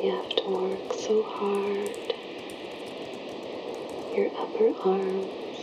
[0.00, 1.92] You have to work so hard.
[4.16, 5.60] Your upper arms,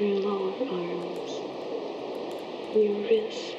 [0.00, 1.32] your lower arms,
[2.72, 3.52] your wrists,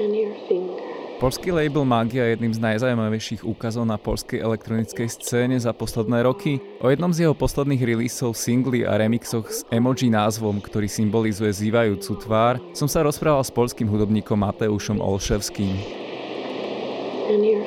[0.00, 0.88] and your fingers.
[1.20, 6.64] Polský label Magia je jedným z najzaujímavejších úkazov na polskej elektronickej scéne za posledné roky.
[6.80, 12.24] O jednom z jeho posledných releaseov, singly a remixoch s emoji názvom, ktorý symbolizuje zývajúcu
[12.24, 15.99] tvár, som sa rozprával s polským hudobníkom Mateušom Olševským.
[17.30, 17.60] Your.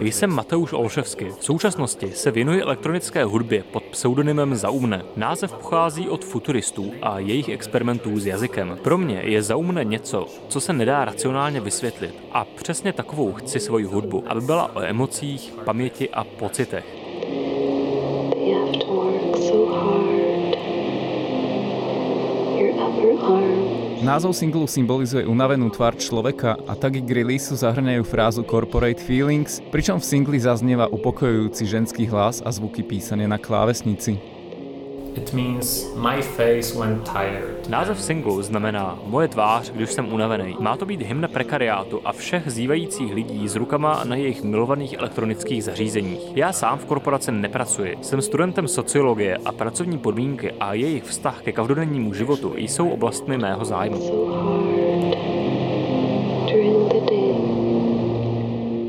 [0.00, 1.26] Jsem Mateusz Olševský.
[1.38, 5.04] V současnosti se věnuji elektronické hudbě pod pseudonymem Zaumne.
[5.16, 8.78] Název pochází od futuristů a jejich experimentů s jazykem.
[8.82, 12.14] Pro mě je Zaumne něco, co se nedá racionálně vysvětlit.
[12.32, 16.84] A přesně takovou chci svoji hudbu, aby byla o emocích, paměti a pocitech.
[22.56, 28.44] Your upper arms, Názov singlu symbolizuje unavenú tvár človeka a taky k releaseu zahrňajú frázu
[28.44, 34.20] Corporate Feelings, pričom v singli zaznieva upokojujúci ženský hlas a zvuky písané na klávesnici.
[35.16, 37.68] It means my face when tired.
[37.68, 40.56] Název singlu znamená Moje tvář, když jsem unavený.
[40.60, 45.64] Má to být hymna prekariátu a všech zývajících lidí s rukama na jejich milovaných elektronických
[45.64, 46.36] zařízeních.
[46.36, 47.96] Já sám v korporaci nepracuji.
[48.02, 53.64] Jsem studentem sociologie a pracovní podmínky a jejich vztah ke každodennímu životu jsou oblastmi mého
[53.64, 54.00] zájmu.
[54.00, 55.16] so hard
[56.46, 57.14] during the day.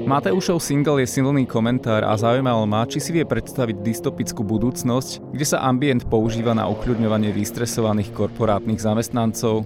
[0.05, 5.45] Mateušov single je silný komentár a zaujímalo ma, či si vie predstaviť dystopickú budúcnosť, kde
[5.49, 9.65] sa ambient používa na ukľudňovanie vystresovaných korporátnych zamestnancov.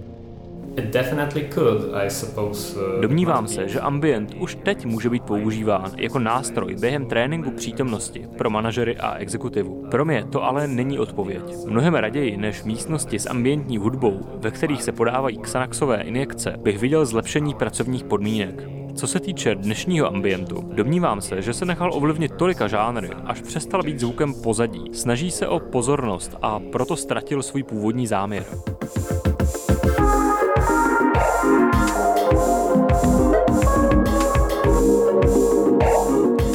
[0.80, 2.72] It definitely could, I suppose.
[2.72, 8.24] Uh, Domnívám se, že ambient už teď může být používán jako nástroj během tréninku přítomnosti
[8.38, 9.86] pro manažery a exekutivu.
[9.90, 11.42] Pro mě to ale není odpověď.
[11.66, 17.06] Mnohem raději než místnosti s ambientní hudbou, ve kterých se podávají Xanaxové injekce, bych viděl
[17.06, 18.79] zlepšení pracovních podmínek.
[18.94, 23.82] Co se týče dnešního ambientu, domnívám se, že se nechal ovlivnit tolika žánry, až přestal
[23.82, 24.84] být zvukem pozadí.
[24.92, 28.44] Snaží se o pozornost a proto ztratil svůj původní záměr.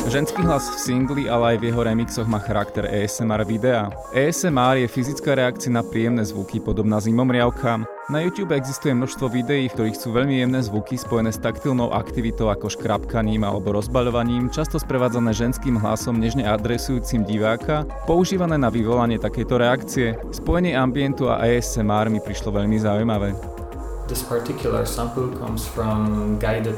[0.07, 3.91] Ženský hlas v singli, ale aj v jeho remixoch má charakter ASMR videa.
[4.16, 7.94] ASMR je fyzická reakcia na príjemné zvuky podobná zimomriavkám.
[8.05, 12.53] Na YouTube existuje množstvo videí, v ktorých sú veľmi jemné zvuky spojené s taktilnou aktivitou
[12.53, 19.57] ako škrapkaním alebo rozbaľovaním, často sprevádzané ženským hlasom nežne adresujúcim diváka, používané na vyvolanie takejto
[19.57, 20.07] reakcie.
[20.29, 23.54] Spojenie ambientu a ASMR mi prišlo veľmi zaujímavé.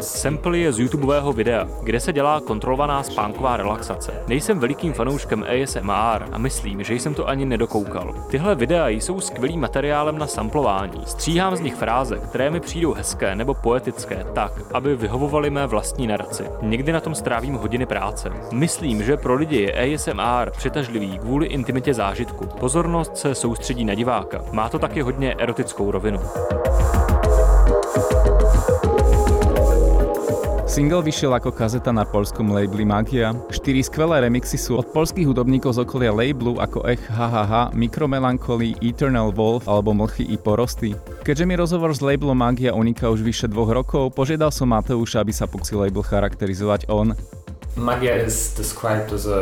[0.02, 4.14] Sample je z YouTubeového videa, kde se dělá kontrolovaná spánková relaxace.
[4.28, 8.16] Nejsem velikým fanouškem ASMR a myslím, že jsem to ani nedokoukal.
[8.30, 11.02] Tyhle videa jsou skvělým materiálem na samplování.
[11.06, 16.08] Stříhám z nich fráze, které mi přijdou hezké nebo poetické, tak, aby vyhovovaly mé vlastní
[16.08, 16.44] naraci.
[16.62, 18.32] Někdy na tom strávím hodiny práce.
[18.52, 22.46] Myslím, že pro lidi je ASMR přitažlivý kvůli intimitě zážitku.
[22.60, 24.42] Pozornost se soustředí na diváka.
[24.52, 26.20] Má to taky hodně erotickou rovinu.
[30.78, 33.34] Single vyšiel ako kazeta na polskom labeli Magia.
[33.50, 39.34] Štyri skvelé remixy sú od polských hudobníkov z okolia labelu ako Ech HHH, Micromelancholy, Eternal
[39.34, 40.94] Wolf alebo Mlchy i porosty.
[41.26, 45.34] Keďže mi rozhovor s labelom Magia uniká už vyše dvoch rokov, požiadal som Mateuša, aby
[45.34, 47.18] sa pokusil label charakterizovať on.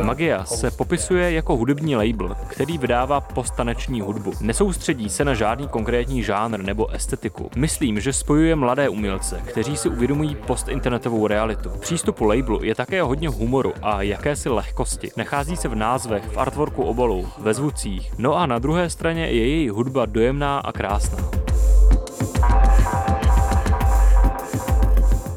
[0.04, 4.34] Magia se popisuje jako hudební label, který vydává postaneční hudbu.
[4.42, 7.50] Nesoustředí se na žádný konkrétní žánr nebo estetiku.
[7.56, 11.70] Myslím, že spojuje mladé umělce, kteří si uvědomují postinternetovou realitu.
[11.70, 15.12] V přístupu labelu je také hodně humoru a jakési lehkosti.
[15.18, 18.14] Nachází se v názvech, v artworku obalů, ve zvucích.
[18.18, 21.35] No a na druhé straně je její hudba dojemná a krásná.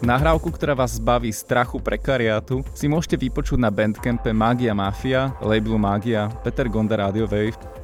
[0.09, 6.33] Nahrávku, ktorá vás zbaví strachu prekariátu, si môžete vypočuť na bandcampe Magia Mafia, labelu Magia,
[6.41, 7.78] Peter Gonda Radio Wave